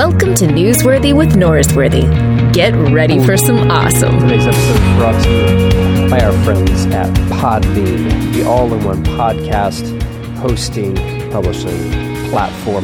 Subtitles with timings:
[0.00, 2.54] Welcome to Newsworthy with Norsworthy.
[2.54, 4.18] Get ready for some awesome.
[4.18, 9.04] Today's episode is brought to you by our friends at Podbean, the all in one
[9.04, 10.00] podcast
[10.38, 10.96] hosting,
[11.30, 12.82] publishing platform.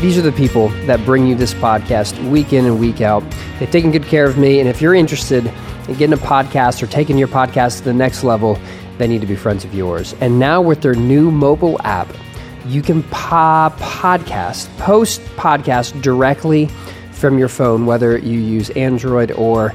[0.00, 3.22] These are the people that bring you this podcast week in and week out.
[3.58, 5.44] They've taken good care of me, and if you're interested
[5.86, 8.58] in getting a podcast or taking your podcast to the next level,
[8.96, 10.14] they need to be friends of yours.
[10.22, 12.08] And now, with their new mobile app,
[12.66, 16.66] you can po- podcast, post podcast directly
[17.12, 19.74] from your phone, whether you use Android or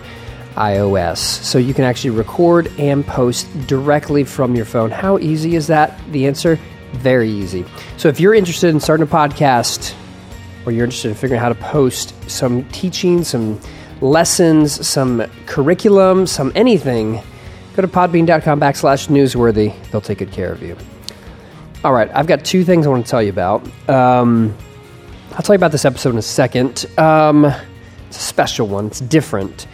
[0.55, 1.17] iOS.
[1.17, 4.91] So you can actually record and post directly from your phone.
[4.91, 5.99] How easy is that?
[6.11, 6.59] The answer
[6.93, 7.65] very easy.
[7.97, 9.93] So if you're interested in starting a podcast
[10.65, 13.59] or you're interested in figuring out how to post some teaching, some
[14.01, 17.21] lessons, some curriculum, some anything,
[17.75, 19.73] go to podbean.com backslash newsworthy.
[19.91, 20.75] They'll take good care of you.
[21.81, 23.65] All right, I've got two things I want to tell you about.
[23.89, 24.53] Um,
[25.31, 26.85] I'll tell you about this episode in a second.
[26.97, 28.87] Um, it's a special one.
[28.87, 29.65] It's different.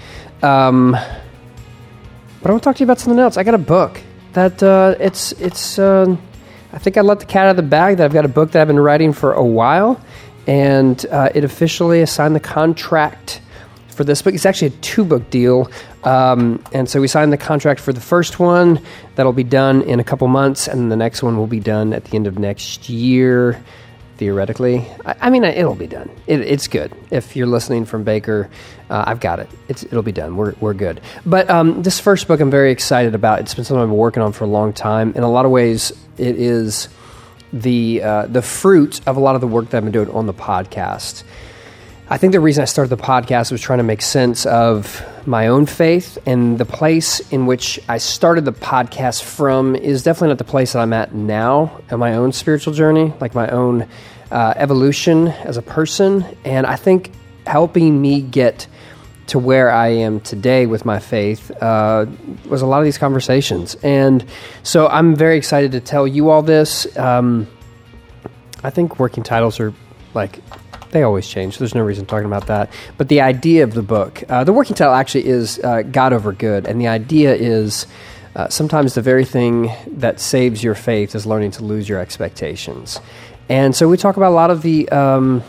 [0.43, 3.37] Um, but I want to talk to you about something else.
[3.37, 3.99] I got a book
[4.33, 5.79] that uh, it's it's.
[5.79, 6.15] Uh,
[6.73, 7.97] I think I let the cat out of the bag.
[7.97, 9.99] That I've got a book that I've been writing for a while,
[10.45, 13.41] and uh, it officially assigned the contract
[13.95, 14.33] for this book.
[14.33, 15.71] It's actually a two book deal.
[16.03, 18.79] Um, and so we signed the contract for the first one.
[19.15, 20.67] That'll be done in a couple months.
[20.67, 23.63] And the next one will be done at the end of next year,
[24.17, 24.85] theoretically.
[25.05, 26.09] I, I mean, it'll be done.
[26.27, 26.93] It, it's good.
[27.09, 28.49] If you're listening from Baker,
[28.89, 29.49] uh, I've got it.
[29.67, 30.35] It's, it'll be done.
[30.35, 31.01] We're, we're good.
[31.25, 33.39] But um, this first book I'm very excited about.
[33.39, 35.13] It's been something I've been working on for a long time.
[35.15, 36.89] In a lot of ways, it is
[37.53, 40.25] the, uh, the fruit of a lot of the work that I've been doing on
[40.25, 41.23] the podcast.
[42.07, 45.47] I think the reason I started the podcast was trying to make sense of my
[45.47, 50.37] own faith, and the place in which I started the podcast from is definitely not
[50.37, 53.87] the place that I'm at now in my own spiritual journey, like my own
[54.29, 56.23] uh, evolution as a person.
[56.45, 57.09] And I think
[57.47, 58.67] helping me get
[59.27, 62.05] to where I am today with my faith uh,
[62.47, 63.73] was a lot of these conversations.
[63.81, 64.23] And
[64.61, 66.95] so I'm very excited to tell you all this.
[66.99, 67.47] Um,
[68.63, 69.73] I think working titles are
[70.13, 70.39] like
[70.95, 71.57] they always change.
[71.57, 72.71] There's no reason talking about that.
[72.97, 76.31] But the idea of the book, uh, the working title actually is uh, God over
[76.31, 77.85] Good, and the idea is
[78.33, 83.01] uh, sometimes the very thing that saves your faith is learning to lose your expectations.
[83.49, 84.89] And so we talk about a lot of the.
[84.89, 85.43] Um,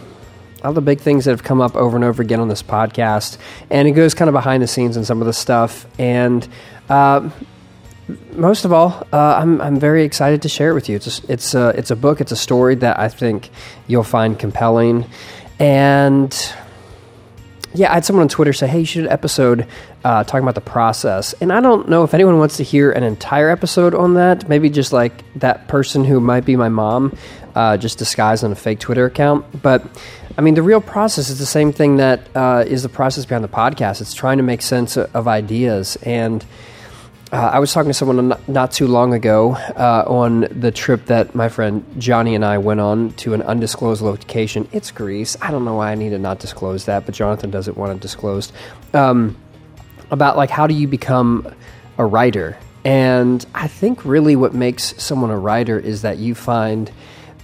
[0.64, 3.38] all the big things that have come up over and over again on this podcast,
[3.70, 5.86] and it goes kind of behind the scenes in some of the stuff.
[5.96, 6.48] And
[6.88, 7.30] uh,
[8.33, 10.97] most of all, uh, I'm, I'm very excited to share it with you.
[10.97, 13.50] It's a, it's a, it's a book, it's a story that I think
[13.87, 15.06] you'll find compelling.
[15.59, 16.55] And
[17.75, 19.67] yeah, I had someone on Twitter say, hey, you should episode
[20.05, 21.34] uh, talking about the process.
[21.41, 24.49] And I don't know if anyone wants to hear an entire episode on that.
[24.49, 27.17] Maybe just like that person who might be my mom,
[27.55, 29.62] uh, just disguised on a fake Twitter account.
[29.62, 29.84] But
[30.38, 33.44] I mean, the real process is the same thing that uh, is the process behind
[33.44, 34.00] the podcast.
[34.00, 35.97] It's trying to make sense of ideas.
[36.03, 36.44] And
[37.32, 41.34] uh, I was talking to someone not, too long ago uh, on the trip that
[41.34, 44.69] my friend Johnny and I went on to an undisclosed location.
[44.72, 45.37] It's Greece.
[45.41, 48.00] I don't know why I need to not disclose that, but Jonathan doesn't want it
[48.00, 48.53] disclosed.
[48.94, 49.37] Um,
[50.10, 51.53] about like how do you become
[51.98, 52.56] a writer?
[52.84, 56.93] And I think really what makes someone a writer is that you find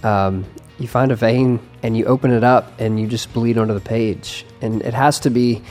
[0.01, 0.45] um,
[0.79, 3.81] you find a vein and you open it up and you just bleed onto the
[3.81, 4.45] page.
[4.61, 5.61] And it has to be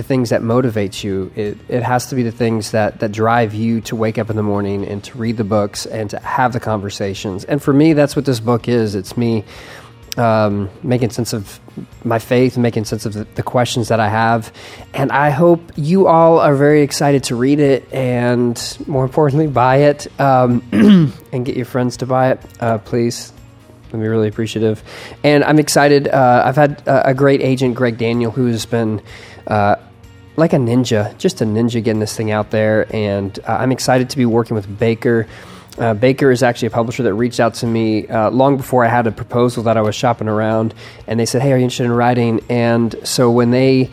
[0.00, 1.30] the things that motivate you.
[1.36, 4.36] It, it has to be the things that, that drive you to wake up in
[4.36, 7.44] the morning and to read the books and to have the conversations.
[7.44, 8.94] And for me, that's what this book is.
[8.94, 9.44] It's me
[10.16, 11.60] um, making sense of
[12.02, 14.52] my faith, making sense of the, the, questions that I have.
[14.94, 19.76] And I hope you all are very excited to read it and, more importantly, buy
[19.76, 20.62] it um,
[21.32, 23.34] and get your friends to buy it, uh, please.
[23.92, 24.82] I'd be really appreciative.
[25.22, 26.08] And I'm excited.
[26.08, 29.02] Uh, I've had a great agent, Greg Daniel, who has been
[29.46, 29.76] uh,
[30.40, 32.92] like a ninja, just a ninja getting this thing out there.
[32.94, 35.28] And uh, I'm excited to be working with Baker.
[35.78, 38.88] Uh, Baker is actually a publisher that reached out to me uh, long before I
[38.88, 40.74] had a proposal that I was shopping around,
[41.06, 43.90] and they said, "Hey, are you interested in writing?" And so when they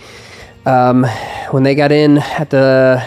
[0.65, 1.05] um,
[1.51, 3.03] when they got in at the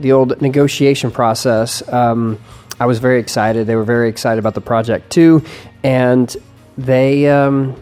[0.00, 2.38] the old negotiation process, um,
[2.80, 3.66] I was very excited.
[3.66, 5.44] They were very excited about the project too,
[5.82, 6.34] and
[6.76, 7.76] they um,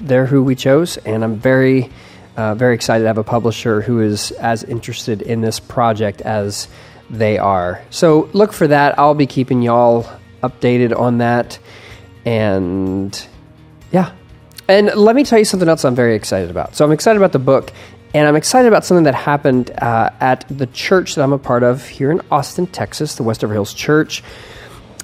[0.00, 1.90] they're who we chose, and I'm very
[2.36, 6.68] uh, very excited to have a publisher who is as interested in this project as
[7.08, 7.82] they are.
[7.90, 8.98] So look for that.
[8.98, 10.06] I'll be keeping y'all
[10.42, 11.58] updated on that.
[12.24, 13.26] And
[13.92, 14.12] yeah.
[14.68, 16.74] And let me tell you something else I'm very excited about.
[16.74, 17.72] So I'm excited about the book,
[18.14, 21.62] and I'm excited about something that happened uh, at the church that I'm a part
[21.62, 24.24] of here in Austin, Texas, the Westover Hills Church.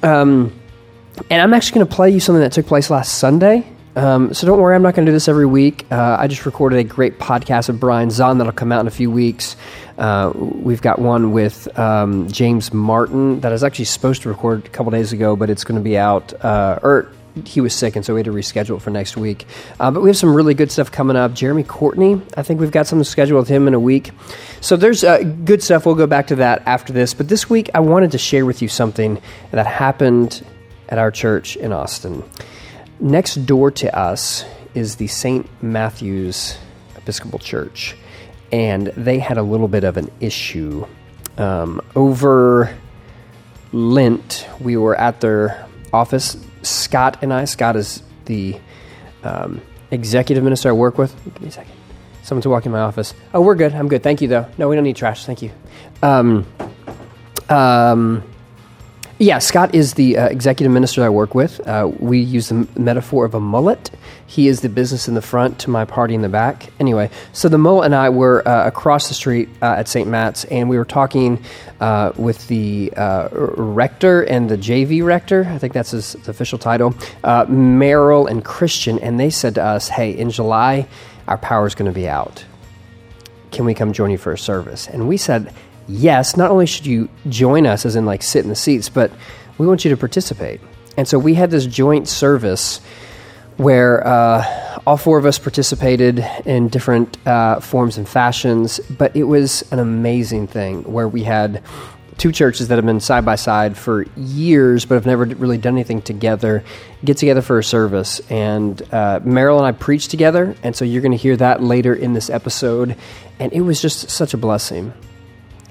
[0.03, 0.59] Um,
[1.31, 3.72] and I'm actually going to play you something that took place last Sunday.
[3.95, 5.85] Um, so don't worry, I'm not going to do this every week.
[5.91, 8.93] Uh, I just recorded a great podcast with Brian Zahnd that'll come out in a
[8.93, 9.57] few weeks.
[9.99, 14.65] Uh, we've got one with um, James Martin that I was actually supposed to record
[14.65, 17.13] a couple days ago, but it's going to be out, uh, or
[17.45, 19.47] he was sick, and so we had to reschedule it for next week.
[19.79, 21.35] Uh, but we have some really good stuff coming up.
[21.35, 24.11] Jeremy Courtney, I think we've got something scheduled with him in a week.
[24.61, 25.85] So there's uh, good stuff.
[25.85, 27.15] We'll go back to that after this.
[27.15, 30.45] But this week, I wanted to share with you something that happened
[30.89, 32.23] at our church in Austin.
[33.03, 34.45] Next door to us
[34.75, 35.49] is the St.
[35.61, 36.57] Matthew's
[36.97, 37.97] Episcopal Church,
[38.53, 40.87] and they had a little bit of an issue.
[41.37, 42.73] Um, over
[43.73, 46.37] Lent, we were at their office.
[46.63, 48.61] Scott and I, Scott is the
[49.25, 49.61] um,
[49.91, 51.13] executive minister I work with.
[51.25, 51.73] Give me a second.
[52.23, 53.15] Someone's walking in my office.
[53.35, 53.75] Oh, we're good.
[53.75, 54.05] I'm good.
[54.05, 54.47] Thank you, though.
[54.59, 55.27] No, we don't need trash.
[55.27, 55.51] Thank you.
[56.05, 56.47] Um,
[57.49, 58.23] um,
[59.23, 61.65] yeah, Scott is the uh, executive minister I work with.
[61.67, 63.93] Uh, we use the metaphor of a mullet.
[64.27, 66.71] He is the business in the front to my party in the back.
[66.81, 70.09] Anyway, so the mullet and I were uh, across the street uh, at St.
[70.09, 71.41] Matt's, and we were talking
[71.79, 75.47] uh, with the uh, rector and the JV rector.
[75.49, 76.93] I think that's his official title,
[77.49, 80.89] Merrill and Christian, and they said to us, "Hey, in July,
[81.29, 82.45] our power is going to be out.
[83.53, 85.53] Can we come join you for a service?" And we said
[85.93, 89.13] yes, not only should you join us, as in like sit in the seats, but
[89.59, 90.61] we want you to participate.
[90.97, 92.81] And so we had this joint service
[93.57, 99.25] where uh, all four of us participated in different uh, forms and fashions, but it
[99.25, 101.63] was an amazing thing where we had
[102.19, 105.75] two churches that have been side by side for years but have never really done
[105.75, 106.63] anything together
[107.05, 108.21] get together for a service.
[108.31, 111.95] And uh, Merrill and I preached together, and so you're going to hear that later
[111.95, 112.97] in this episode.
[113.39, 114.93] And it was just such a blessing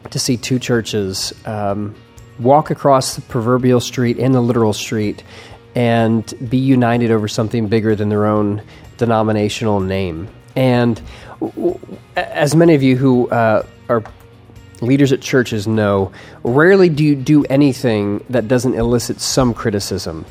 [0.09, 1.95] to see two churches um,
[2.39, 5.23] walk across the proverbial street and the literal street
[5.75, 8.61] and be united over something bigger than their own
[8.97, 10.27] denominational name.
[10.55, 11.01] And
[12.15, 14.03] as many of you who uh, are
[14.81, 16.11] leaders at churches know,
[16.43, 20.25] rarely do you do anything that doesn't elicit some criticism.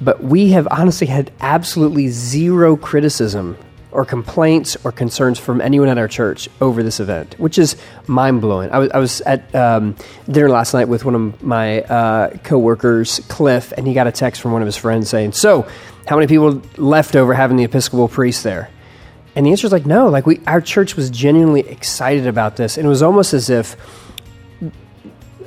[0.00, 3.56] But we have honestly had absolutely zero criticism
[3.92, 8.40] or complaints or concerns from anyone at our church over this event, which is mind
[8.40, 8.70] blowing.
[8.70, 9.96] I was, I was at um,
[10.28, 14.40] dinner last night with one of my uh, coworkers, Cliff, and he got a text
[14.40, 15.66] from one of his friends saying, "So,
[16.06, 18.70] how many people left over having the Episcopal priest there?"
[19.34, 20.08] And the answer is like, no.
[20.08, 23.76] Like we, our church was genuinely excited about this, and it was almost as if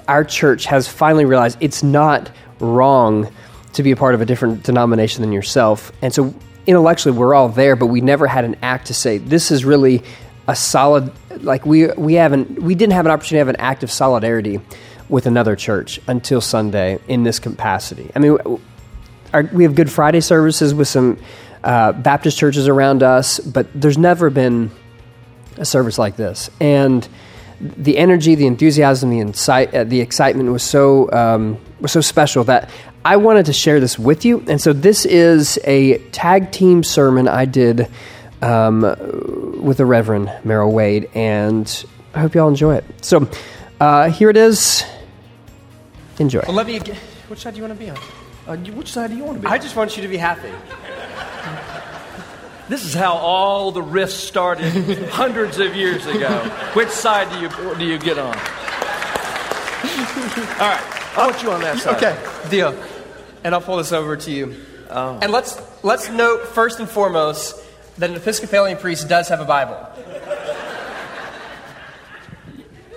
[0.08, 3.32] our church has finally realized it's not wrong
[3.74, 6.34] to be a part of a different denomination than yourself, and so
[6.68, 10.04] intellectually we're all there, but we never had an act to say this is really
[10.48, 11.12] a solid.
[11.42, 14.60] Like we we haven't we didn't have an opportunity to have an act of solidarity
[15.10, 18.10] with another church until Sunday in this capacity.
[18.16, 18.38] I mean,
[19.34, 21.20] our, we have Good Friday services with some
[21.64, 24.72] uh, Baptist churches around us, but there's never been
[25.58, 27.08] a service like this, and
[27.62, 32.44] the energy, the enthusiasm, the incite, uh, the excitement was so um, was so special
[32.46, 32.70] that
[33.06, 34.44] I wanted to share this with you.
[34.48, 37.88] And so this is a tag team sermon I did
[38.42, 38.82] um,
[39.62, 41.86] with the Reverend Merrill Wade, and
[42.16, 43.06] I hope y'all enjoy it.
[43.06, 43.30] So
[43.80, 44.84] uh, here it is.
[46.18, 46.42] Enjoy.
[46.48, 46.80] Well, let me.
[47.28, 47.98] Which side do you want to be on?
[48.48, 49.54] Uh, which side do you want to be?
[49.54, 50.50] I just want you to be happy.
[52.70, 54.74] This is how all the rifts started
[55.10, 56.40] hundreds of years ago.
[56.74, 58.36] Which side do you do you get on?
[58.36, 58.42] All
[60.70, 60.82] right,
[61.16, 62.04] I want you on that side.
[62.04, 62.18] Okay,
[62.50, 62.74] deal.
[63.46, 64.56] And I'll pull this over to you.
[64.90, 65.20] Oh.
[65.22, 67.64] And let's let's note first and foremost
[68.00, 69.88] that an Episcopalian priest does have a Bible.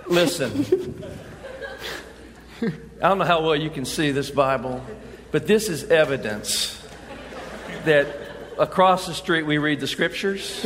[0.07, 1.05] Listen,
[2.62, 4.83] I don't know how well you can see this Bible,
[5.33, 6.83] but this is evidence
[7.85, 8.07] that
[8.59, 10.64] across the street we read the scriptures.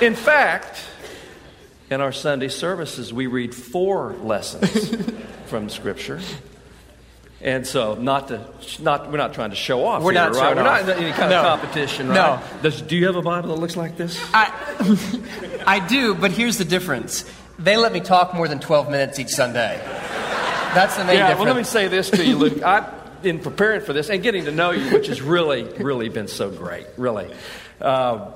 [0.00, 0.84] in fact,
[1.90, 4.94] in our Sunday services, we read four lessons
[5.46, 6.20] from Scripture.
[7.40, 8.44] And so, not to,
[8.80, 10.02] not, we're not trying to show off.
[10.02, 10.56] We're here, not right?
[10.56, 11.38] We're not in any kind no.
[11.38, 12.14] of competition, right?
[12.14, 12.42] No.
[12.62, 14.20] Does, do you have a Bible that looks like this?
[14.34, 14.52] I,
[15.66, 17.30] I do, but here's the difference.
[17.58, 19.80] They let me talk more than 12 minutes each Sunday.
[20.74, 21.38] That's the main yeah, difference.
[21.38, 22.62] well, let me say this to you, Luke.
[22.64, 22.92] I,
[23.22, 26.50] in preparing for this and getting to know you, which has really, really been so
[26.50, 27.32] great, really.
[27.80, 28.30] Uh,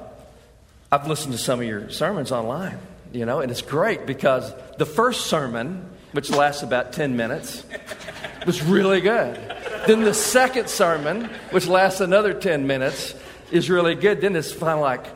[0.91, 2.79] I've listened to some of your sermons online,
[3.13, 7.65] you know, and it's great because the first sermon, which lasts about 10 minutes,
[8.47, 9.37] was really good.
[9.87, 13.15] Then the second sermon, which lasts another 10 minutes,
[13.51, 14.21] is really good.
[14.21, 15.07] Then it's kind of like,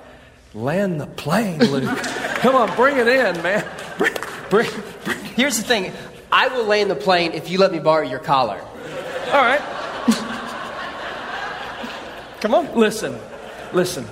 [0.55, 1.99] land the plane, Luke.
[2.37, 3.65] Come on, bring it in, man.
[3.99, 4.15] Bring,
[4.51, 4.71] bring,
[5.05, 5.25] bring.
[5.25, 5.93] Here's the thing
[6.31, 8.61] I will land the plane if you let me borrow your collar.
[9.33, 9.61] All right.
[12.41, 12.75] Come on.
[12.75, 13.19] Listen,
[13.73, 14.07] listen.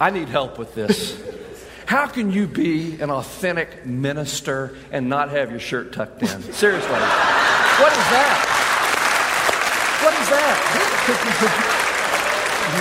[0.00, 1.20] I need help with this.
[1.86, 6.42] How can you be an authentic minister and not have your shirt tucked in?
[6.52, 7.47] Seriously.
[7.78, 8.36] What is that?
[10.02, 10.56] What is that?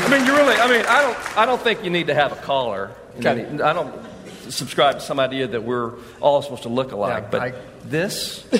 [0.05, 2.31] I mean, you really, I mean, I don't, I don't think you need to have
[2.31, 2.91] a collar.
[3.19, 3.45] Okay.
[3.63, 3.93] I don't
[4.49, 7.23] subscribe to some idea that we're all supposed to look alike.
[7.23, 7.53] Yeah, but I-
[7.85, 8.59] this, it,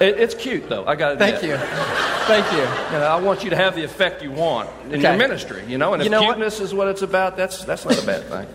[0.00, 0.84] it's cute though.
[0.86, 1.56] I got to Thank you.
[1.56, 2.58] Thank you.
[2.58, 5.02] you know, I want you to have the effect you want in Okay.
[5.02, 5.92] your ministry, you know.
[5.94, 6.34] And if You know what?
[6.36, 8.46] cuteness is what it's about, that's that's not a bad thing.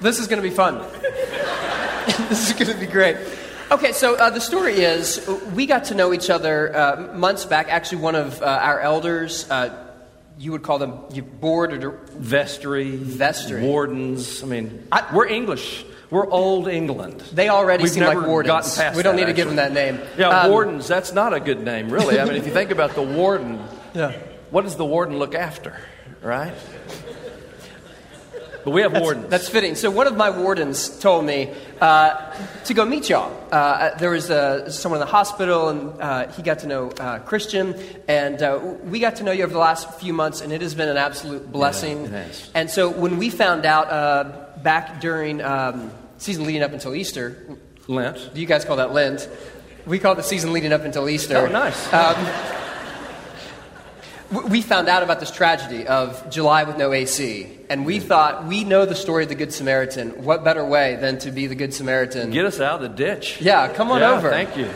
[0.00, 0.78] This is going to be fun.
[2.28, 3.16] this is going to be great.
[3.70, 7.68] Okay, so uh, the story is we got to know each other uh, months back.
[7.68, 9.92] Actually, one of uh, our elders, uh,
[10.38, 11.00] you would call them
[11.40, 13.60] board or dir- Vestry, Vestry.
[13.62, 14.42] wardens.
[14.42, 15.84] I mean, I- we're English.
[16.10, 17.20] We're old England.
[17.34, 18.48] they already We've seem like wardens.
[18.48, 20.00] gotten past we don't that, need to give them that name.
[20.16, 20.88] Yeah, Um, wardens.
[20.88, 22.18] That's not a good name, really.
[22.18, 23.60] I mean, if you think about the warden,
[23.92, 24.12] Yeah.
[24.50, 25.76] what does the warden look after,
[26.22, 26.54] right?
[28.64, 29.28] But we have wardens.
[29.28, 29.74] That's fitting.
[29.76, 32.34] So one of my wardens told me uh,
[32.64, 33.32] to go meet y'all.
[33.52, 37.18] Uh, there was uh, someone in the hospital, and uh, he got to know uh,
[37.20, 37.74] Christian,
[38.08, 40.74] and uh, we got to know you over the last few months, and it has
[40.74, 42.04] been an absolute blessing.
[42.06, 42.50] it has.
[42.54, 47.56] And so when we found out uh, back during um, season leading up until Easter,
[47.86, 48.34] Lent.
[48.34, 49.28] do you guys call that Lent?
[49.86, 51.38] We call it the season leading up until Easter.
[51.38, 51.90] Oh, nice.
[51.90, 52.57] W-
[54.30, 58.62] We found out about this tragedy of July with no AC, and we thought we
[58.62, 60.22] know the story of the Good Samaritan.
[60.22, 62.30] What better way than to be the Good Samaritan?
[62.30, 63.40] Get us out of the ditch.
[63.40, 64.28] yeah, come on Yeah, over.
[64.28, 64.68] Thank you.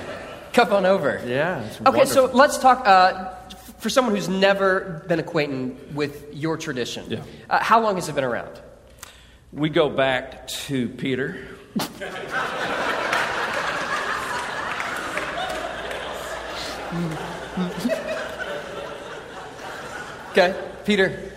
[0.54, 1.21] Come on over.
[1.26, 1.61] Yeah.
[1.64, 2.87] It's Okay, so let's talk.
[2.87, 3.35] Uh,
[3.78, 7.18] for someone who's never been acquainted with your tradition, Yeah.
[7.50, 8.59] uh, how long has it been around?
[9.52, 11.37] we go back to Peter.
[20.33, 20.55] Okay,
[20.87, 21.31] Peter.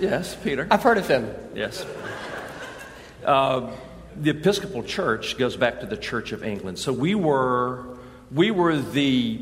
[0.00, 0.64] Yes, Peter.
[0.70, 1.28] I've heard of him.
[1.56, 1.84] Yes.
[3.26, 3.72] Uh,
[4.14, 6.78] the Episcopal Church goes back to the Church of England.
[6.78, 7.98] So we were,
[8.30, 9.40] we were the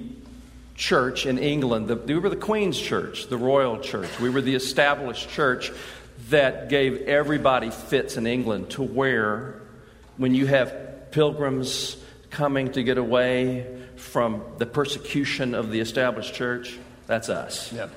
[0.77, 1.89] church in England.
[1.89, 4.09] The, we were the Queen's Church, the Royal Church.
[4.19, 5.71] We were the established church
[6.31, 9.61] that gave everybody fits in England to where,
[10.17, 11.99] when you have pilgrims
[12.31, 17.71] coming to get away from the persecution of the established church, that's us.
[17.75, 17.91] Yep.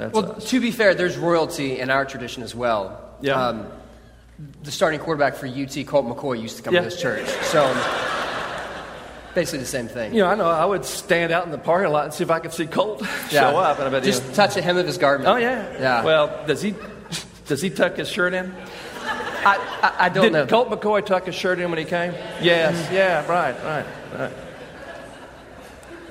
[0.00, 0.48] That's Well, us.
[0.50, 3.00] to be fair, there's royalty in our tradition as well.
[3.20, 3.34] Yeah.
[3.48, 3.66] Um,
[4.62, 6.80] the starting quarterback for UT, Colt McCoy, used to come Yeah.
[6.80, 7.26] to this church.
[7.42, 7.62] So,
[9.34, 10.14] basically the same thing.
[10.14, 12.30] You know, I know I would stand out in the parking lot and see if
[12.30, 13.50] I could see Colt Yeah.
[13.50, 15.28] show up, and I bet Just you know, touch a hem of his garment.
[15.28, 16.04] oh yeah, Yeah.
[16.04, 16.74] Well, does he
[17.46, 18.54] does he tuck his shirt in?
[19.42, 20.46] I, I, I don't Did know.
[20.46, 22.12] Colt McCoy tuck his shirt in when he came?
[22.40, 22.90] Yes.
[22.92, 23.26] Yeah.
[23.26, 23.54] Right.
[23.64, 23.86] Right.
[24.18, 24.32] Right.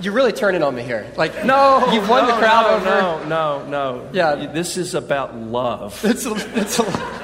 [0.01, 1.11] You're really turning on me here.
[1.17, 3.27] Like, No, you've won no, the crowd no, over.
[3.29, 4.09] No, no, no.
[4.13, 4.47] Yeah.
[4.47, 5.99] This is about love.
[6.05, 7.19] It's a, it's a,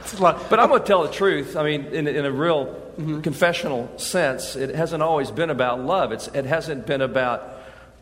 [0.00, 0.50] it's a lot.
[0.50, 1.56] But I'm going to tell the truth.
[1.56, 3.22] I mean, in, in a real Mm-hmm.
[3.22, 6.12] confessional sense, it hasn't always been about love.
[6.12, 7.40] It's, it hasn't been about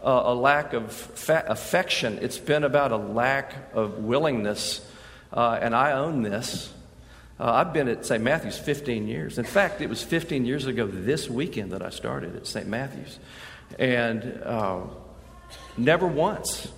[0.05, 2.19] uh, a lack of fa- affection.
[2.21, 4.85] It's been about a lack of willingness.
[5.33, 6.73] Uh, and I own this.
[7.39, 8.21] Uh, I've been at St.
[8.21, 9.39] Matthew's 15 years.
[9.39, 12.67] In fact, it was 15 years ago this weekend that I started at St.
[12.67, 13.21] Matthew's.
[13.79, 14.81] And uh,
[15.77, 16.69] never once,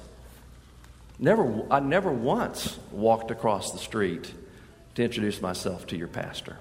[1.18, 4.32] never, I never once walked across the street
[4.94, 6.58] to introduce myself to your pastor.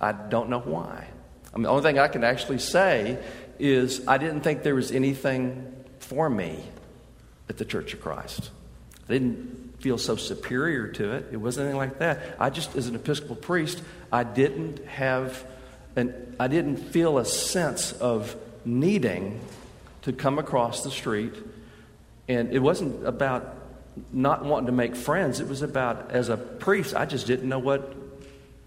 [0.00, 1.06] I don't know why.
[1.52, 3.18] I mean, the only thing I can actually say
[3.58, 6.64] is I didn't think there was anything for me
[7.48, 8.50] at the Church of Christ.
[9.08, 11.26] I didn't feel so superior to it.
[11.32, 12.36] It wasn't anything like that.
[12.38, 15.44] I just, as an Episcopal priest, I didn't have,
[15.96, 19.40] and I didn't feel a sense of needing
[20.02, 21.34] to come across the street.
[22.28, 23.56] And it wasn't about
[24.12, 25.40] not wanting to make friends.
[25.40, 27.94] It was about, as a priest, I just didn't know what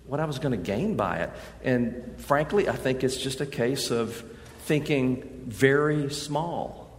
[0.05, 1.29] what I was going to gain by it.
[1.63, 4.23] And frankly, I think it's just a case of
[4.59, 6.91] thinking very small,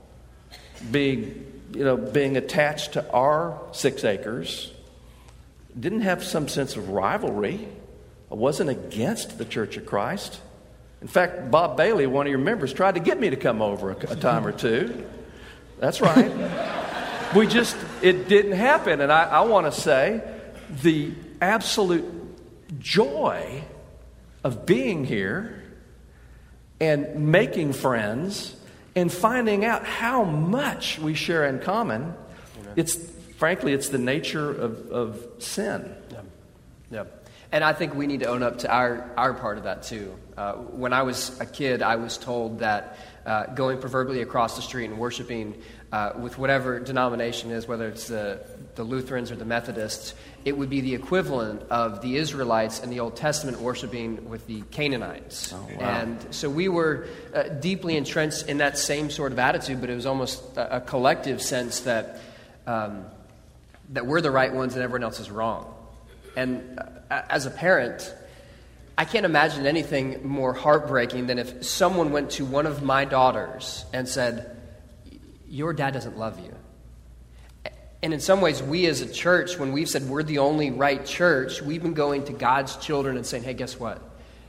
[0.91, 4.73] being, you know, being attached to our six acres.
[5.79, 7.69] Didn't have some sense of rivalry.
[8.31, 10.41] I wasn't against the Church of Christ.
[11.05, 13.91] In fact, Bob Bailey, one of your members, tried to get me to come over
[13.91, 15.05] a, a time or two.
[15.79, 16.33] That's right.
[17.37, 19.03] we just, it didn't happen.
[19.03, 20.23] And I, I want to say
[20.83, 22.07] the absolute
[22.79, 23.65] joy
[24.43, 25.63] of being here
[26.81, 28.57] and making friends
[28.97, 32.15] and finding out how much we share in common.
[32.77, 32.97] It's
[33.37, 35.95] frankly, it's the nature of, of sin.
[36.91, 37.05] Yeah.
[37.53, 40.17] And I think we need to own up to our, our part of that too.
[40.37, 44.63] Uh, when I was a kid, I was told that uh, going proverbially across the
[44.63, 45.55] street and worshiping
[45.93, 50.15] uh, with whatever denomination is, whether it's the, the Lutherans or the Methodists,
[50.45, 54.63] it would be the equivalent of the Israelites in the Old Testament worshiping with the
[54.73, 55.53] Canaanites.
[55.53, 56.01] Oh, wow.
[56.01, 59.95] And so we were uh, deeply entrenched in that same sort of attitude, but it
[59.95, 62.21] was almost a, a collective sense that,
[62.67, 63.05] um,
[63.91, 65.73] that we're the right ones and everyone else is wrong.
[66.37, 68.13] And uh, as a parent,
[68.97, 73.85] I can't imagine anything more heartbreaking than if someone went to one of my daughters
[73.93, 74.57] and said,
[75.49, 76.55] Your dad doesn't love you.
[78.03, 81.05] And in some ways, we as a church, when we've said we're the only right
[81.05, 84.01] church, we've been going to God's children and saying, Hey, guess what?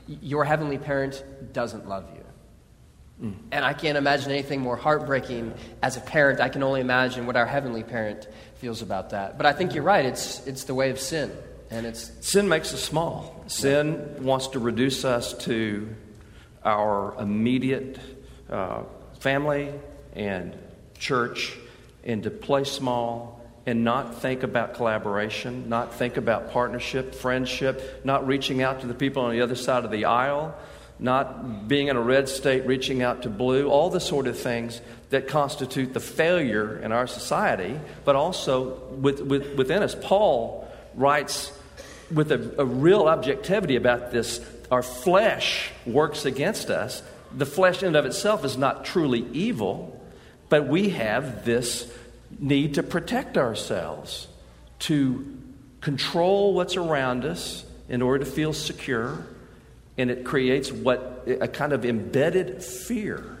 [0.06, 3.28] Your heavenly parent doesn't love you.
[3.28, 3.34] Mm.
[3.50, 6.38] And I can't imagine anything more heartbreaking as a parent.
[6.38, 9.38] I can only imagine what our heavenly parent feels about that.
[9.38, 10.04] But I think you're right.
[10.04, 11.32] It's, it's the way of sin.
[11.70, 13.44] And it's sin makes us small.
[13.48, 15.88] Sin wants to reduce us to
[16.64, 17.98] our immediate
[18.50, 18.82] uh,
[19.18, 19.72] family
[20.14, 20.56] and
[20.98, 21.56] church
[22.04, 28.26] and to play small and not think about collaboration, not think about partnership, friendship, not
[28.26, 30.54] reaching out to the people on the other side of the aisle,
[31.00, 34.80] not being in a red state, reaching out to blue, all the sort of things
[35.10, 39.96] that constitute the failure in our society, but also with, with, within us.
[40.00, 40.65] Paul
[40.96, 41.52] writes
[42.12, 47.02] with a, a real objectivity about this our flesh works against us.
[47.32, 50.00] The flesh in and of itself is not truly evil,
[50.48, 51.90] but we have this
[52.38, 54.26] need to protect ourselves,
[54.80, 55.38] to
[55.80, 59.24] control what's around us in order to feel secure,
[59.96, 63.38] and it creates what a kind of embedded fear.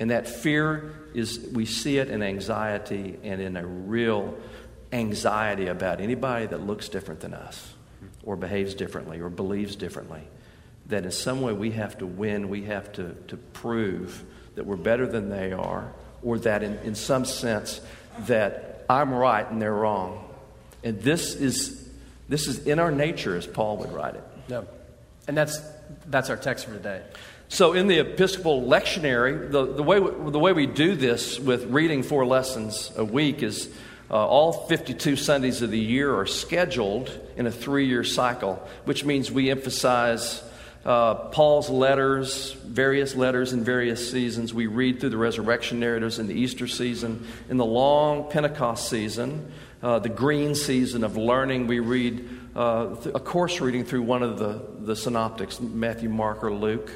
[0.00, 4.36] And that fear is, we see it in anxiety and in a real
[4.94, 7.74] anxiety about anybody that looks different than us,
[8.22, 10.22] or behaves differently, or believes differently.
[10.86, 14.22] That in some way we have to win, we have to, to prove
[14.54, 17.80] that we're better than they are, or that in, in some sense
[18.20, 20.28] that I'm right and they're wrong.
[20.82, 21.88] And this is,
[22.28, 24.24] this is in our nature, as Paul would write it.
[24.48, 24.66] No.
[25.26, 25.58] And that's,
[26.06, 27.02] that's our text for today.
[27.48, 32.02] So, in the Episcopal lectionary, the, the, way, the way we do this with reading
[32.02, 33.72] four lessons a week is
[34.14, 39.04] uh, all 52 Sundays of the year are scheduled in a three year cycle, which
[39.04, 40.40] means we emphasize
[40.84, 44.54] uh, Paul's letters, various letters in various seasons.
[44.54, 47.26] We read through the resurrection narratives in the Easter season.
[47.48, 49.50] In the long Pentecost season,
[49.82, 54.38] uh, the green season of learning, we read uh, a course reading through one of
[54.38, 56.92] the, the synoptics, Matthew, Mark, or Luke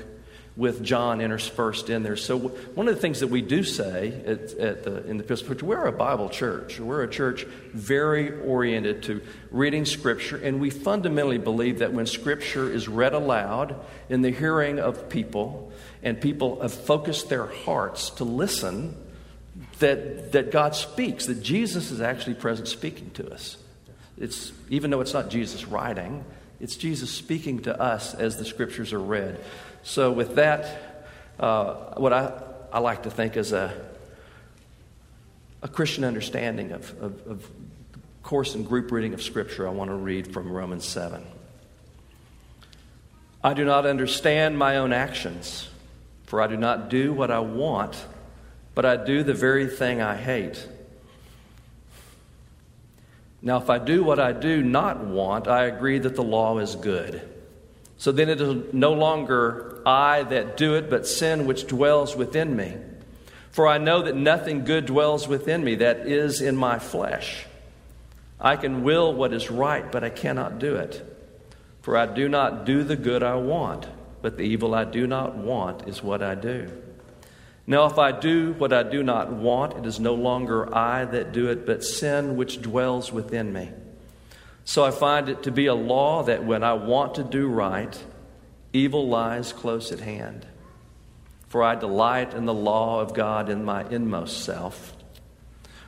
[0.59, 2.17] with John interspersed in there.
[2.17, 5.55] So, one of the things that we do say at, at the, in the Episcopal
[5.55, 6.81] Church, we're a Bible church.
[6.81, 12.69] We're a church very oriented to reading Scripture, and we fundamentally believe that when Scripture
[12.71, 13.77] is read aloud
[14.09, 18.97] in the hearing of people, and people have focused their hearts to listen,
[19.79, 23.59] that, that God speaks, that Jesus is actually present speaking to us.
[24.17, 26.25] It's, even though it's not Jesus writing,
[26.59, 29.39] it's Jesus speaking to us as the Scriptures are read.
[29.89, 31.07] So, with that,
[31.41, 32.31] uh, what I,
[32.71, 33.73] I like to think is a,
[35.63, 37.51] a Christian understanding of, of, of
[38.23, 41.25] course and group reading of Scripture, I want to read from Romans 7.
[43.43, 45.67] I do not understand my own actions,
[46.27, 47.97] for I do not do what I want,
[48.75, 50.69] but I do the very thing I hate.
[53.41, 56.75] Now, if I do what I do not want, I agree that the law is
[56.77, 57.38] good.
[57.99, 62.57] So then it is no longer I that do it, but sin which dwells within
[62.57, 62.77] me.
[63.51, 67.45] For I know that nothing good dwells within me, that is in my flesh.
[68.41, 71.05] I can will what is right, but I cannot do it.
[71.83, 73.89] For I do not do the good I want,
[74.23, 76.71] but the evil I do not want is what I do.
[77.67, 81.33] Now, if I do what I do not want, it is no longer I that
[81.33, 83.71] do it, but sin which dwells within me.
[84.69, 88.05] So I find it to be a law that when I want to do right,
[88.75, 90.47] evil lies close at hand.
[91.49, 94.95] For I delight in the law of God in my inmost self.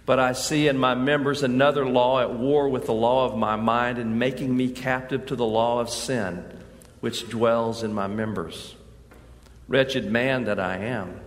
[0.06, 3.54] But I see in my members another law at war with the law of my
[3.54, 6.42] mind and making me captive to the law of sin,
[7.00, 8.74] which dwells in my members.
[9.68, 11.20] Wretched man that I am,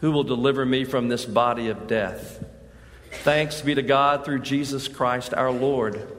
[0.00, 2.44] who will deliver me from this body of death?
[3.22, 6.18] Thanks be to God through Jesus Christ our Lord.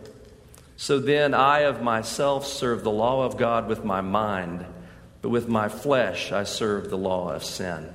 [0.83, 4.65] So then I of myself serve the law of God with my mind,
[5.21, 7.93] but with my flesh I serve the law of sin.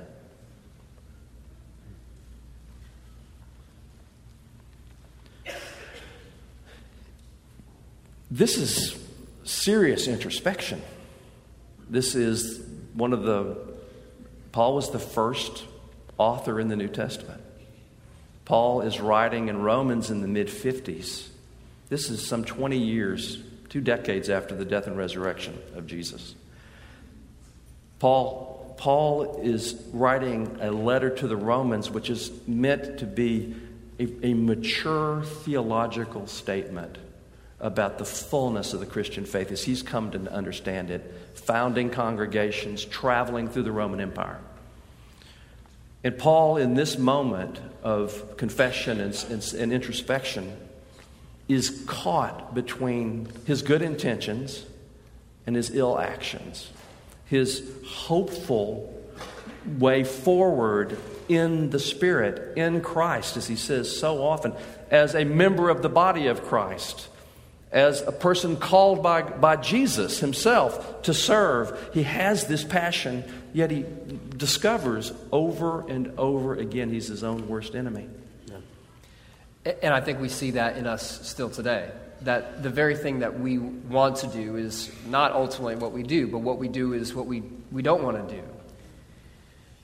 [8.31, 8.99] This is
[9.43, 10.81] serious introspection.
[11.91, 12.59] This is
[12.95, 13.55] one of the,
[14.51, 15.63] Paul was the first
[16.17, 17.43] author in the New Testament.
[18.45, 21.29] Paul is writing in Romans in the mid 50s.
[21.89, 26.35] This is some 20 years, two decades after the death and resurrection of Jesus.
[27.99, 33.55] Paul, Paul is writing a letter to the Romans, which is meant to be
[33.99, 36.97] a, a mature theological statement
[37.59, 42.85] about the fullness of the Christian faith as he's come to understand it, founding congregations,
[42.85, 44.39] traveling through the Roman Empire.
[46.03, 50.55] And Paul, in this moment of confession and, and, and, introspection,
[51.49, 54.65] is caught between his good intentions
[55.45, 56.69] and his ill actions,
[57.25, 58.95] his hopeful
[59.77, 64.53] way forward in the Spirit, in Christ, as he says so often,
[64.89, 67.09] as a member of the body of Christ
[67.71, 73.69] as a person called by, by Jesus himself to serve, he has this passion, yet
[73.69, 73.85] he
[74.35, 78.07] discovers over and over again he's his own worst enemy.
[79.65, 81.91] And I think we see that in us still today.
[82.21, 86.27] That the very thing that we want to do is not ultimately what we do,
[86.27, 88.43] but what we do is what we, we don't want to do.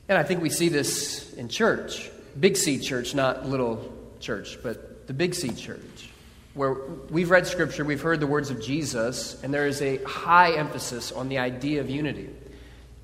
[0.08, 2.10] And I think we see this in church,
[2.40, 6.10] big C church, not little church, but the big C church
[6.56, 6.74] where
[7.10, 11.12] we've read scripture, we've heard the words of Jesus, and there is a high emphasis
[11.12, 12.30] on the idea of unity.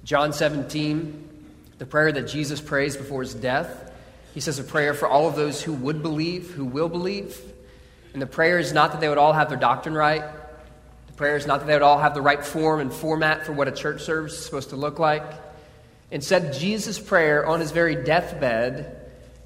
[0.05, 1.29] John 17,
[1.77, 3.90] the prayer that Jesus prays before his death,
[4.33, 7.39] he says a prayer for all of those who would believe, who will believe.
[8.13, 10.23] And the prayer is not that they would all have their doctrine right.
[11.07, 13.53] The prayer is not that they would all have the right form and format for
[13.53, 15.23] what a church service is supposed to look like.
[16.09, 18.97] Instead, Jesus' prayer on his very deathbed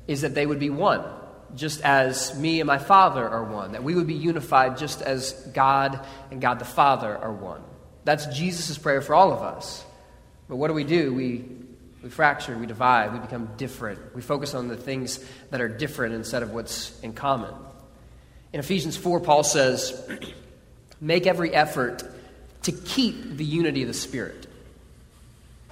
[0.08, 1.04] is that they would be one
[1.56, 5.32] just as me and my Father are one, that we would be unified just as
[5.54, 7.62] God and God the Father are one.
[8.04, 9.84] That's Jesus' prayer for all of us.
[10.48, 11.14] But what do we do?
[11.14, 11.46] We,
[12.06, 14.14] we fracture, we divide, we become different.
[14.14, 17.52] We focus on the things that are different instead of what's in common.
[18.54, 20.08] In Ephesians 4, Paul says,
[21.02, 22.04] Make every effort
[22.62, 24.46] to keep the unity of the Spirit.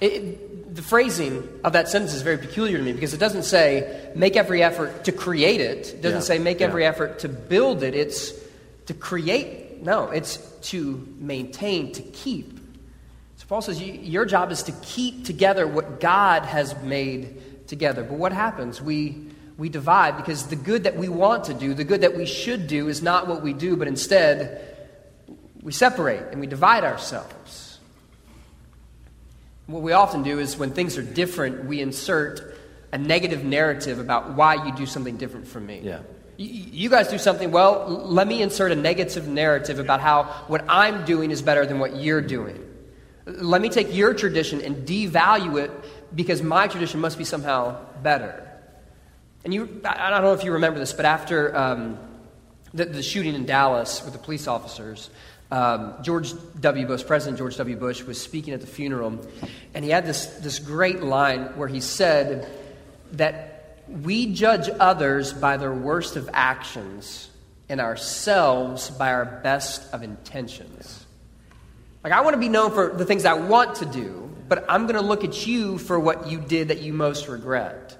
[0.00, 4.10] It, the phrasing of that sentence is very peculiar to me because it doesn't say
[4.16, 5.94] make every effort to create it.
[5.94, 6.24] It doesn't yeah.
[6.24, 7.94] say make every effort to build it.
[7.94, 8.32] It's
[8.86, 9.82] to create.
[9.82, 12.53] No, it's to maintain, to keep.
[13.54, 18.02] Paul says your job is to keep together what God has made together.
[18.02, 18.82] But what happens?
[18.82, 22.26] We we divide because the good that we want to do, the good that we
[22.26, 24.76] should do, is not what we do, but instead
[25.62, 27.78] we separate and we divide ourselves.
[29.68, 32.58] What we often do is when things are different, we insert
[32.90, 35.80] a negative narrative about why you do something different from me.
[35.80, 36.00] Yeah.
[36.38, 41.04] You guys do something well, let me insert a negative narrative about how what I'm
[41.04, 42.72] doing is better than what you're doing.
[43.26, 45.70] Let me take your tradition and devalue it
[46.14, 48.40] because my tradition must be somehow better.
[49.44, 51.98] And you, I don't know if you remember this, but after um,
[52.72, 55.10] the, the shooting in Dallas with the police officers,
[55.50, 56.86] um, George W.
[56.86, 57.76] Bush, President George W.
[57.76, 59.20] Bush, was speaking at the funeral,
[59.74, 62.50] and he had this, this great line where he said
[63.12, 67.30] that we judge others by their worst of actions
[67.68, 71.03] and ourselves by our best of intentions.
[72.04, 74.82] Like, I want to be known for the things I want to do, but I'm
[74.82, 77.96] going to look at you for what you did that you most regret.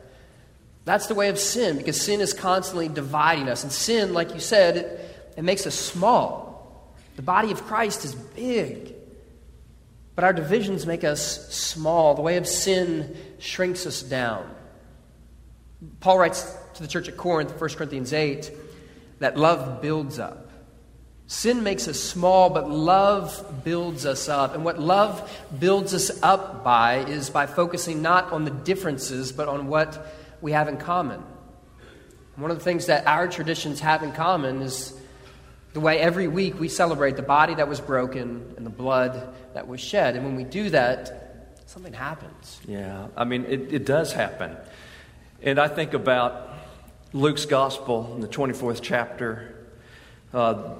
[0.84, 3.62] That's the way of sin, because sin is constantly dividing us.
[3.62, 6.94] And sin, like you said, it, it makes us small.
[7.16, 8.94] The body of Christ is big,
[10.14, 12.14] but our divisions make us small.
[12.14, 14.54] The way of sin shrinks us down.
[16.00, 18.52] Paul writes to the church at Corinth, 1 Corinthians 8,
[19.20, 20.43] that love builds up.
[21.34, 24.54] Sin makes us small, but love builds us up.
[24.54, 29.48] And what love builds us up by is by focusing not on the differences, but
[29.48, 31.20] on what we have in common.
[32.36, 34.96] One of the things that our traditions have in common is
[35.72, 39.66] the way every week we celebrate the body that was broken and the blood that
[39.66, 40.14] was shed.
[40.14, 42.60] And when we do that, something happens.
[42.64, 44.56] Yeah, I mean, it, it does happen.
[45.42, 46.48] And I think about
[47.12, 49.52] Luke's gospel in the 24th chapter.
[50.32, 50.74] Uh,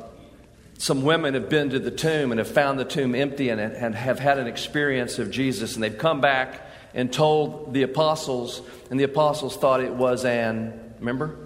[0.85, 3.94] some women have been to the tomb and have found the tomb empty and, and
[3.94, 5.77] have had an experience of Jesus.
[5.77, 6.61] And they've come back
[6.92, 11.38] and told the apostles, and the apostles thought it was an, remember,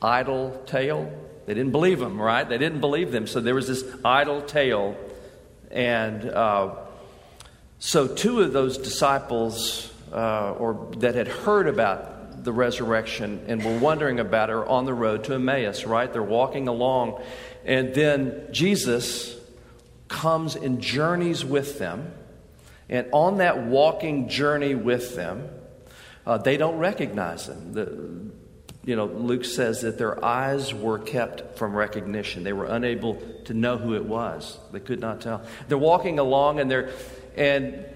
[0.00, 1.12] idle tale.
[1.44, 2.48] They didn't believe them, right?
[2.48, 3.26] They didn't believe them.
[3.26, 4.96] So there was this idle tale.
[5.72, 6.76] And uh,
[7.80, 13.78] so two of those disciples, uh, or that had heard about the resurrection and were
[13.78, 16.12] wondering about it, are on the road to Emmaus, right?
[16.12, 17.20] They're walking along.
[17.64, 19.36] And then Jesus
[20.08, 22.12] comes and journeys with them.
[22.88, 25.48] And on that walking journey with them,
[26.26, 27.72] uh, they don't recognize him.
[27.72, 28.32] The,
[28.84, 32.44] you know, Luke says that their eyes were kept from recognition.
[32.44, 34.58] They were unable to know who it was.
[34.72, 35.42] They could not tell.
[35.68, 36.90] They're walking along and they're
[37.36, 37.86] and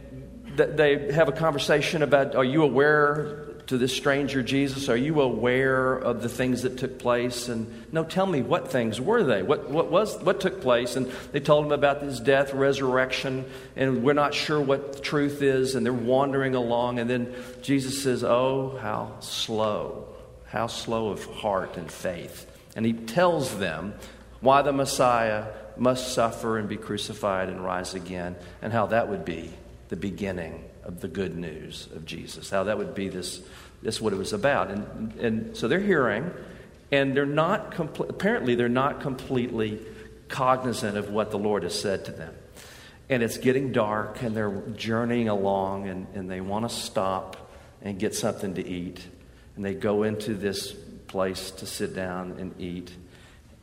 [0.57, 5.95] they have a conversation about are you aware to this stranger Jesus are you aware
[5.95, 7.49] of the things that took place?
[7.49, 9.43] And no tell me what things were they?
[9.43, 10.97] What what was what took place?
[10.97, 15.43] And they told him about his death resurrection and we're not sure what the truth
[15.43, 21.25] is and they're wandering along and then Jesus says oh how slow how slow of
[21.25, 22.51] heart and faith.
[22.75, 23.95] And he tells them
[24.41, 29.25] why the Messiah must suffer and be crucified and rise again, and how that would
[29.25, 29.53] be
[29.89, 32.51] the beginning of the good news of Jesus.
[32.51, 33.41] How that would be this,
[33.83, 34.71] this what it was about.
[34.71, 36.31] And, and so they're hearing,
[36.91, 39.81] and they're not, compl- apparently, they're not completely
[40.29, 42.35] cognizant of what the Lord has said to them.
[43.09, 47.51] And it's getting dark, and they're journeying along, and, and they want to stop
[47.83, 49.07] and get something to eat.
[49.55, 50.73] And they go into this
[51.07, 52.91] place to sit down and eat.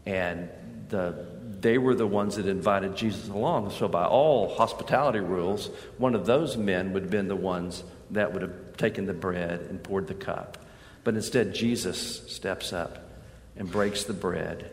[0.06, 0.50] And
[0.90, 1.26] the,
[1.64, 3.72] they were the ones that invited Jesus along.
[3.72, 8.34] So, by all hospitality rules, one of those men would have been the ones that
[8.34, 10.58] would have taken the bread and poured the cup.
[11.04, 13.10] But instead, Jesus steps up
[13.56, 14.72] and breaks the bread.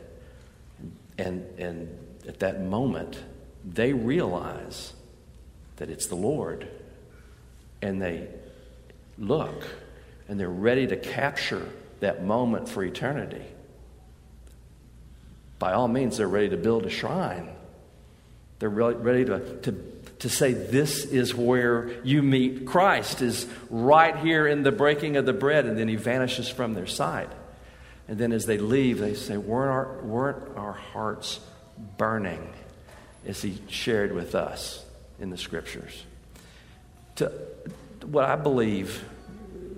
[1.17, 3.19] And, and at that moment,
[3.65, 4.93] they realize
[5.77, 6.69] that it's the Lord.
[7.83, 8.29] And they
[9.17, 9.65] look
[10.29, 11.69] and they're ready to capture
[12.01, 13.45] that moment for eternity,
[15.61, 17.51] by all means, they're ready to build a shrine.
[18.59, 19.73] They're ready to, to,
[20.21, 25.27] to say, This is where you meet Christ, is right here in the breaking of
[25.27, 27.29] the bread, and then he vanishes from their sight.
[28.09, 31.39] And then as they leave, they say, Weren't our, weren't our hearts
[31.99, 32.53] burning
[33.27, 34.83] as he shared with us
[35.21, 36.05] in the scriptures?
[37.17, 37.31] To,
[38.03, 39.05] what I believe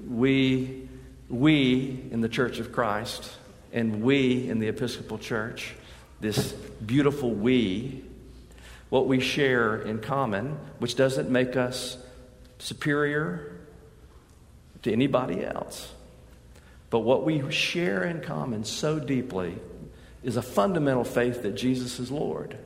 [0.08, 0.88] we,
[1.28, 3.32] we in the Church of Christ
[3.72, 5.74] and we in the Episcopal Church,
[6.20, 8.04] this beautiful we,
[8.90, 11.96] what we share in common, which doesn't make us
[12.58, 13.56] superior
[14.82, 15.92] to anybody else.
[16.90, 19.56] But what we share in common so deeply
[20.22, 22.56] is a fundamental faith that Jesus is Lord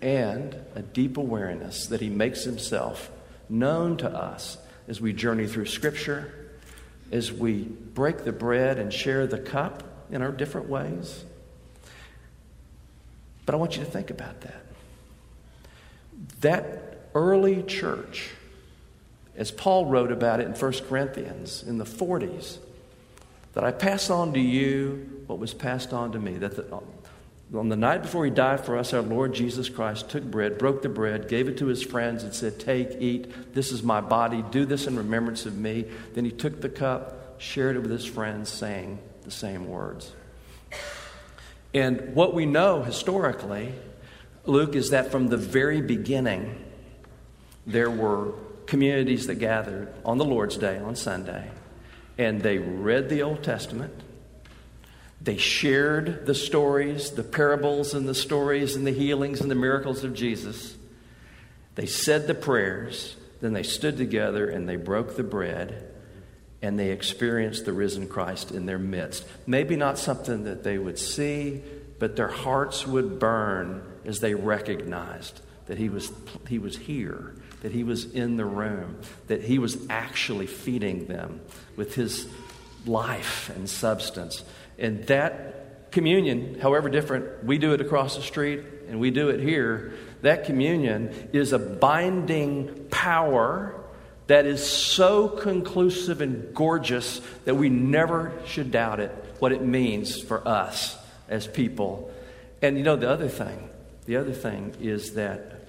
[0.00, 3.10] and a deep awareness that He makes Himself
[3.48, 6.37] known to us as we journey through Scripture,
[7.10, 11.24] as we break the bread and share the cup in our different ways.
[13.46, 14.62] But I want you to think about that.
[16.40, 18.30] That early church,
[19.36, 22.58] as Paul wrote about it in 1 Corinthians in the 40s,
[23.54, 26.80] that I pass on to you what was passed on to me, that the,
[27.54, 30.82] on the night before he died for us, our Lord Jesus Christ took bread, broke
[30.82, 34.44] the bread, gave it to his friends, and said, Take, eat, this is my body,
[34.50, 35.86] do this in remembrance of me.
[36.14, 40.12] Then he took the cup, shared it with his friends, saying the same words.
[41.72, 43.72] And what we know historically,
[44.44, 46.64] Luke, is that from the very beginning,
[47.66, 48.32] there were
[48.66, 51.50] communities that gathered on the Lord's Day, on Sunday,
[52.18, 54.02] and they read the Old Testament
[55.20, 60.04] they shared the stories, the parables and the stories and the healings and the miracles
[60.04, 60.76] of Jesus.
[61.74, 65.92] They said the prayers, then they stood together and they broke the bread
[66.62, 69.24] and they experienced the risen Christ in their midst.
[69.46, 71.62] Maybe not something that they would see,
[71.98, 76.10] but their hearts would burn as they recognized that he was,
[76.48, 81.40] he was here, that he was in the room, that he was actually feeding them
[81.76, 82.26] with his
[82.86, 84.42] life and substance.
[84.78, 89.40] And that communion, however different, we do it across the street and we do it
[89.40, 93.74] here, that communion is a binding power
[94.28, 100.20] that is so conclusive and gorgeous that we never should doubt it, what it means
[100.20, 100.96] for us
[101.28, 102.12] as people.
[102.60, 103.70] And you know, the other thing,
[104.06, 105.68] the other thing is that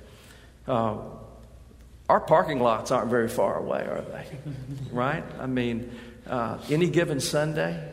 [0.68, 0.98] uh,
[2.10, 4.26] our parking lots aren't very far away, are they?
[4.92, 5.24] right?
[5.40, 5.92] I mean,
[6.28, 7.92] uh, any given Sunday,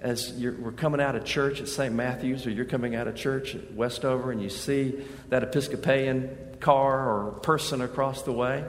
[0.00, 1.92] as we're coming out of church at St.
[1.92, 4.94] Matthew's or you're coming out of church at Westover and you see
[5.28, 8.64] that Episcopalian car or person across the way,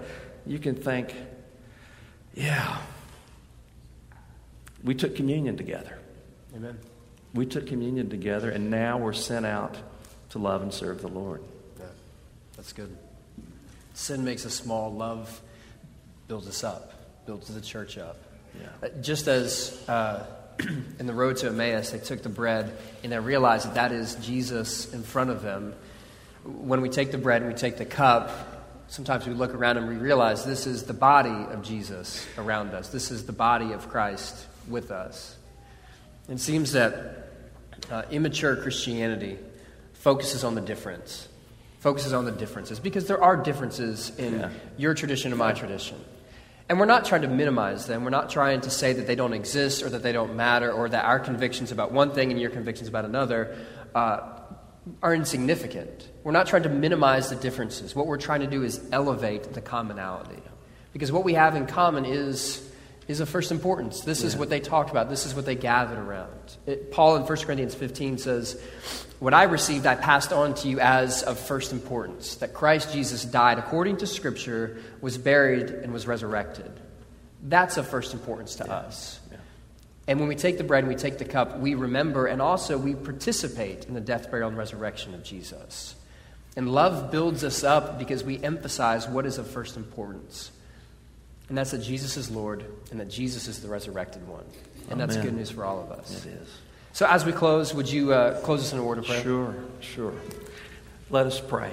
[0.46, 1.14] you can think,
[2.34, 2.78] yeah,
[4.84, 6.00] we took communion together.
[6.56, 6.80] Amen.
[7.36, 9.78] We took communion together and now we're sent out
[10.30, 11.44] to love and serve the Lord.
[11.80, 11.86] Yeah,
[12.56, 12.96] that's good.
[13.94, 15.42] Sin makes us small, love
[16.28, 18.18] builds us up, builds the church up.
[18.60, 18.88] Yeah.
[18.88, 19.88] Uh, just as.
[19.88, 20.26] Uh,
[21.00, 24.16] in the road to Emmaus, they took the bread and they realized that that is
[24.16, 25.74] Jesus in front of them.
[26.44, 28.30] When we take the bread and we take the cup,
[28.88, 32.90] sometimes we look around and we realize this is the body of Jesus around us.
[32.90, 35.36] This is the body of Christ with us.
[36.28, 37.30] It seems that
[37.90, 39.38] uh, immature Christianity
[39.94, 41.28] focuses on the difference,
[41.80, 44.50] focuses on the differences, because there are differences in Yeah.
[44.78, 45.98] your tradition and my tradition.
[46.70, 48.04] And we're not trying to minimize them.
[48.04, 50.88] We're not trying to say that they don't exist or that they don't matter or
[50.88, 53.58] that our convictions about one thing and your convictions about another
[53.96, 54.40] uh,
[55.02, 56.08] are insignificant.
[56.24, 57.96] We're not trying to minimize the differences.
[57.96, 60.42] What we're trying to do is elevate the commonality.
[60.94, 62.64] Because what we have in common is,
[63.08, 64.02] is of first importance.
[64.02, 66.58] This is what they talked about, this is what they gathered around.
[66.68, 68.62] It, Paul in 1 Corinthians 15 says,
[69.20, 73.26] What I received, I passed on to you as of first importance that Christ Jesus
[73.26, 76.72] died according to Scripture, was buried, and was resurrected.
[77.44, 79.20] That's of first importance to us.
[80.08, 82.78] And when we take the bread and we take the cup, we remember and also
[82.78, 85.96] we participate in the death, burial, and resurrection of Jesus.
[86.56, 90.52] And love builds us up because we emphasize what is of first importance.
[91.48, 94.46] And that's that Jesus is Lord and that Jesus is the resurrected one.
[94.90, 96.26] And that's good news for all of us.
[96.26, 96.50] It is.
[96.92, 99.22] So as we close, would you uh, close us in a word of prayer?
[99.22, 100.14] Sure, sure.
[101.10, 101.72] Let us pray.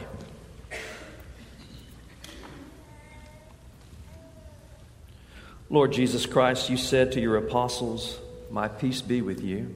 [5.69, 9.75] Lord Jesus Christ, you said to your apostles, My peace be with you.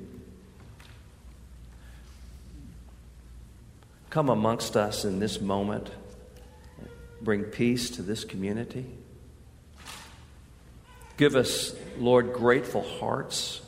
[4.08, 5.90] Come amongst us in this moment.
[7.20, 8.86] Bring peace to this community.
[11.16, 13.60] Give us, Lord, grateful hearts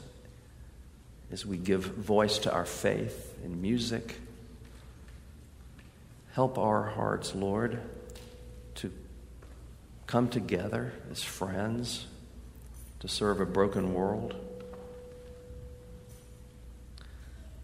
[1.32, 4.16] as we give voice to our faith in music.
[6.34, 7.80] Help our hearts, Lord,
[8.76, 8.92] to
[10.06, 12.06] come together as friends
[13.00, 14.34] to serve a broken world.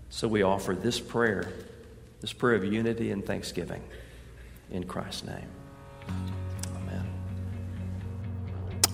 [0.08, 1.52] So we offer this prayer,
[2.20, 3.82] this prayer of unity and thanksgiving
[4.70, 5.48] in Christ's name.
[6.74, 7.06] Amen.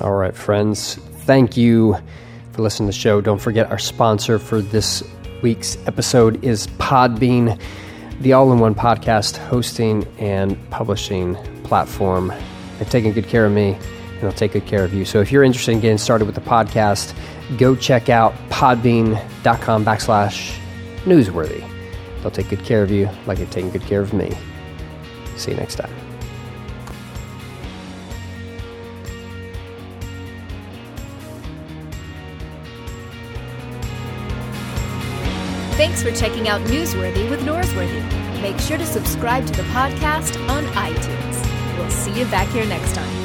[0.00, 0.96] All right, friends.
[0.96, 1.96] Thank you
[2.54, 3.20] for listening to the show.
[3.20, 5.02] Don't forget our sponsor for this
[5.42, 7.60] week's episode is Podbean,
[8.20, 12.32] the all in one podcast hosting and publishing platform.
[12.78, 15.04] They've taken good care of me and they'll take good care of you.
[15.04, 17.14] So if you're interested in getting started with the podcast,
[17.58, 20.56] go check out podbean.com backslash
[21.04, 21.68] newsworthy.
[22.22, 24.32] They'll take good care of you like they've taken good care of me.
[25.36, 26.03] See you next time.
[36.04, 38.02] For checking out Newsworthy with Norsworthy.
[38.42, 41.78] Make sure to subscribe to the podcast on iTunes.
[41.78, 43.23] We'll see you back here next time.